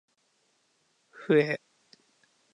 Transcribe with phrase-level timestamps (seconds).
[1.11, 1.57] ふぇ